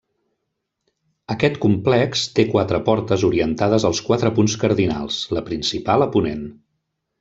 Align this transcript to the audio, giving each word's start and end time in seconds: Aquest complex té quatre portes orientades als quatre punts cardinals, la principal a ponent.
Aquest 1.35 1.59
complex 1.65 2.25
té 2.41 2.47
quatre 2.55 2.81
portes 2.89 3.27
orientades 3.29 3.89
als 3.93 4.03
quatre 4.11 4.35
punts 4.41 4.59
cardinals, 4.67 5.23
la 5.39 5.49
principal 5.53 6.09
a 6.09 6.13
ponent. 6.19 6.47